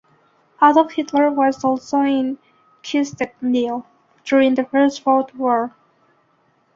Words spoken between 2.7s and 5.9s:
Kyustendil during the First World War.